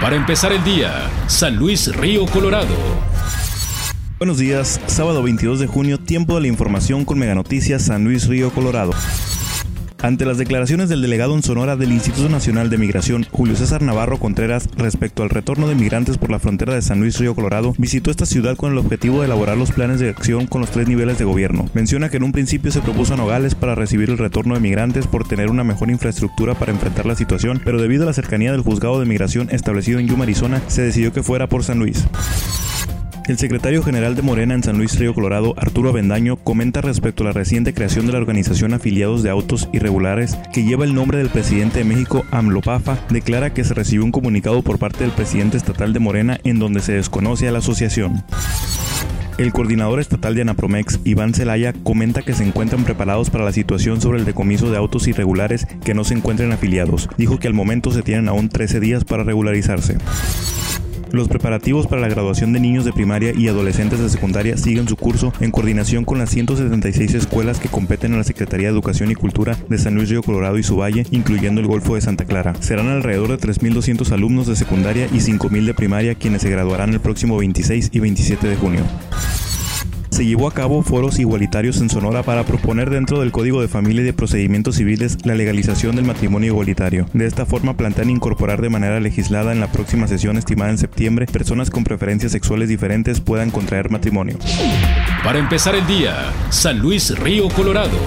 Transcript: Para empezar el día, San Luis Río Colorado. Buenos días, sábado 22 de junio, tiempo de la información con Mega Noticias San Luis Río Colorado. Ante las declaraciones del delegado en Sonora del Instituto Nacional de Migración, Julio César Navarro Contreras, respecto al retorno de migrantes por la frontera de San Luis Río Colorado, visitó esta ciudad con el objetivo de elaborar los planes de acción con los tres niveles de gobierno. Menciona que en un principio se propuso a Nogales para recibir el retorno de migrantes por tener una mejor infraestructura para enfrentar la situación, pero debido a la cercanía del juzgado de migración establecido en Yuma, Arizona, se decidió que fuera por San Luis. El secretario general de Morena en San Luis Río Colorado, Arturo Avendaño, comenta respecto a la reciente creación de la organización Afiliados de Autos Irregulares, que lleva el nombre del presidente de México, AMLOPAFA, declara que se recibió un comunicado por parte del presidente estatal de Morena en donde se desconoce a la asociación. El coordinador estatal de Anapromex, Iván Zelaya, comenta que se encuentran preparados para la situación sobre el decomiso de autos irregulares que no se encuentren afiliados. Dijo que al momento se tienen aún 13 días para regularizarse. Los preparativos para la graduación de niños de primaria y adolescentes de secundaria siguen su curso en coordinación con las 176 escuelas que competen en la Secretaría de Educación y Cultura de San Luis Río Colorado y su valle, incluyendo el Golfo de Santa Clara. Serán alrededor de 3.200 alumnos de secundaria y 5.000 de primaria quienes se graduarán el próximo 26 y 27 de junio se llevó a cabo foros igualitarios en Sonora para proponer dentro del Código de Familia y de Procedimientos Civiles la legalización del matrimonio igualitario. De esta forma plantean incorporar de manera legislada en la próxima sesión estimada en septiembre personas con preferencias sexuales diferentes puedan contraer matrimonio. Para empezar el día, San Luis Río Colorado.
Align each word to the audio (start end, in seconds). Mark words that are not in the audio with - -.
Para 0.00 0.14
empezar 0.14 0.52
el 0.52 0.62
día, 0.62 1.10
San 1.26 1.56
Luis 1.56 1.94
Río 1.96 2.26
Colorado. 2.26 2.74
Buenos 4.18 4.36
días, 4.36 4.78
sábado 4.86 5.22
22 5.22 5.58
de 5.58 5.66
junio, 5.66 5.98
tiempo 5.98 6.34
de 6.34 6.42
la 6.42 6.48
información 6.48 7.06
con 7.06 7.18
Mega 7.18 7.34
Noticias 7.34 7.86
San 7.86 8.04
Luis 8.04 8.28
Río 8.28 8.50
Colorado. 8.50 8.92
Ante 10.02 10.26
las 10.26 10.36
declaraciones 10.36 10.90
del 10.90 11.00
delegado 11.00 11.34
en 11.34 11.42
Sonora 11.42 11.74
del 11.74 11.90
Instituto 11.90 12.28
Nacional 12.28 12.68
de 12.68 12.76
Migración, 12.76 13.26
Julio 13.32 13.56
César 13.56 13.80
Navarro 13.80 14.18
Contreras, 14.18 14.68
respecto 14.76 15.22
al 15.22 15.30
retorno 15.30 15.68
de 15.68 15.74
migrantes 15.74 16.18
por 16.18 16.30
la 16.30 16.38
frontera 16.38 16.74
de 16.74 16.82
San 16.82 17.00
Luis 17.00 17.18
Río 17.18 17.34
Colorado, 17.34 17.74
visitó 17.78 18.10
esta 18.10 18.26
ciudad 18.26 18.56
con 18.56 18.72
el 18.72 18.78
objetivo 18.78 19.20
de 19.20 19.26
elaborar 19.26 19.56
los 19.56 19.72
planes 19.72 19.98
de 19.98 20.10
acción 20.10 20.46
con 20.46 20.60
los 20.60 20.70
tres 20.70 20.86
niveles 20.86 21.18
de 21.18 21.24
gobierno. 21.24 21.68
Menciona 21.72 22.10
que 22.10 22.18
en 22.18 22.24
un 22.24 22.32
principio 22.32 22.70
se 22.70 22.82
propuso 22.82 23.14
a 23.14 23.16
Nogales 23.16 23.54
para 23.54 23.74
recibir 23.74 24.10
el 24.10 24.18
retorno 24.18 24.54
de 24.54 24.60
migrantes 24.60 25.06
por 25.06 25.26
tener 25.26 25.50
una 25.50 25.64
mejor 25.64 25.90
infraestructura 25.90 26.54
para 26.54 26.72
enfrentar 26.72 27.06
la 27.06 27.16
situación, 27.16 27.62
pero 27.64 27.80
debido 27.80 28.02
a 28.02 28.06
la 28.06 28.12
cercanía 28.12 28.52
del 28.52 28.62
juzgado 28.62 29.00
de 29.00 29.06
migración 29.06 29.48
establecido 29.50 29.98
en 29.98 30.08
Yuma, 30.08 30.24
Arizona, 30.24 30.60
se 30.68 30.82
decidió 30.82 31.12
que 31.12 31.22
fuera 31.22 31.48
por 31.48 31.64
San 31.64 31.78
Luis. 31.78 32.04
El 33.26 33.38
secretario 33.38 33.82
general 33.82 34.14
de 34.14 34.22
Morena 34.22 34.54
en 34.54 34.62
San 34.62 34.78
Luis 34.78 34.96
Río 35.00 35.12
Colorado, 35.12 35.54
Arturo 35.56 35.90
Avendaño, 35.90 36.36
comenta 36.36 36.80
respecto 36.80 37.24
a 37.24 37.26
la 37.26 37.32
reciente 37.32 37.74
creación 37.74 38.06
de 38.06 38.12
la 38.12 38.18
organización 38.18 38.72
Afiliados 38.72 39.24
de 39.24 39.30
Autos 39.30 39.68
Irregulares, 39.72 40.38
que 40.52 40.62
lleva 40.62 40.84
el 40.84 40.94
nombre 40.94 41.18
del 41.18 41.30
presidente 41.30 41.80
de 41.80 41.84
México, 41.84 42.24
AMLOPAFA, 42.30 43.00
declara 43.10 43.52
que 43.52 43.64
se 43.64 43.74
recibió 43.74 44.04
un 44.04 44.12
comunicado 44.12 44.62
por 44.62 44.78
parte 44.78 45.02
del 45.02 45.12
presidente 45.12 45.56
estatal 45.56 45.92
de 45.92 45.98
Morena 45.98 46.38
en 46.44 46.60
donde 46.60 46.80
se 46.80 46.92
desconoce 46.92 47.48
a 47.48 47.50
la 47.50 47.58
asociación. 47.58 48.22
El 49.38 49.52
coordinador 49.52 49.98
estatal 49.98 50.36
de 50.36 50.42
Anapromex, 50.42 51.00
Iván 51.02 51.34
Zelaya, 51.34 51.72
comenta 51.72 52.22
que 52.22 52.32
se 52.32 52.44
encuentran 52.44 52.84
preparados 52.84 53.30
para 53.30 53.44
la 53.44 53.52
situación 53.52 54.00
sobre 54.00 54.20
el 54.20 54.24
decomiso 54.24 54.70
de 54.70 54.78
autos 54.78 55.08
irregulares 55.08 55.66
que 55.84 55.94
no 55.94 56.04
se 56.04 56.14
encuentren 56.14 56.52
afiliados. 56.52 57.08
Dijo 57.18 57.40
que 57.40 57.48
al 57.48 57.54
momento 57.54 57.90
se 57.90 58.02
tienen 58.02 58.28
aún 58.28 58.48
13 58.48 58.78
días 58.78 59.04
para 59.04 59.24
regularizarse. 59.24 59.98
Los 61.16 61.28
preparativos 61.28 61.86
para 61.86 62.02
la 62.02 62.08
graduación 62.08 62.52
de 62.52 62.60
niños 62.60 62.84
de 62.84 62.92
primaria 62.92 63.32
y 63.34 63.48
adolescentes 63.48 64.00
de 64.00 64.10
secundaria 64.10 64.58
siguen 64.58 64.86
su 64.86 64.96
curso 64.96 65.32
en 65.40 65.50
coordinación 65.50 66.04
con 66.04 66.18
las 66.18 66.28
176 66.28 67.14
escuelas 67.14 67.58
que 67.58 67.70
competen 67.70 68.12
en 68.12 68.18
la 68.18 68.24
Secretaría 68.24 68.66
de 68.66 68.74
Educación 68.74 69.10
y 69.10 69.14
Cultura 69.14 69.56
de 69.70 69.78
San 69.78 69.94
Luis 69.94 70.10
Río 70.10 70.22
Colorado 70.22 70.58
y 70.58 70.62
su 70.62 70.76
valle, 70.76 71.06
incluyendo 71.12 71.62
el 71.62 71.68
Golfo 71.68 71.94
de 71.94 72.02
Santa 72.02 72.26
Clara. 72.26 72.54
Serán 72.60 72.88
alrededor 72.88 73.28
de 73.28 73.38
3.200 73.38 74.12
alumnos 74.12 74.46
de 74.46 74.56
secundaria 74.56 75.06
y 75.06 75.20
5.000 75.20 75.64
de 75.64 75.72
primaria 75.72 76.14
quienes 76.16 76.42
se 76.42 76.50
graduarán 76.50 76.92
el 76.92 77.00
próximo 77.00 77.38
26 77.38 77.92
y 77.94 77.98
27 77.98 78.46
de 78.46 78.56
junio 78.56 78.82
se 80.16 80.24
llevó 80.24 80.48
a 80.48 80.54
cabo 80.54 80.82
foros 80.82 81.18
igualitarios 81.18 81.78
en 81.82 81.90
Sonora 81.90 82.22
para 82.22 82.44
proponer 82.44 82.88
dentro 82.88 83.20
del 83.20 83.32
Código 83.32 83.60
de 83.60 83.68
Familia 83.68 84.00
y 84.00 84.06
de 84.06 84.14
Procedimientos 84.14 84.76
Civiles 84.76 85.18
la 85.24 85.34
legalización 85.34 85.94
del 85.94 86.06
matrimonio 86.06 86.52
igualitario. 86.52 87.06
De 87.12 87.26
esta 87.26 87.44
forma 87.44 87.76
plantean 87.76 88.08
incorporar 88.08 88.62
de 88.62 88.70
manera 88.70 88.98
legislada 88.98 89.52
en 89.52 89.60
la 89.60 89.70
próxima 89.70 90.08
sesión 90.08 90.38
estimada 90.38 90.70
en 90.70 90.78
septiembre 90.78 91.26
personas 91.26 91.68
con 91.68 91.84
preferencias 91.84 92.32
sexuales 92.32 92.70
diferentes 92.70 93.20
puedan 93.20 93.50
contraer 93.50 93.90
matrimonio. 93.90 94.38
Para 95.22 95.38
empezar 95.38 95.74
el 95.74 95.86
día, 95.86 96.32
San 96.48 96.78
Luis 96.78 97.18
Río 97.18 97.50
Colorado. 97.50 97.98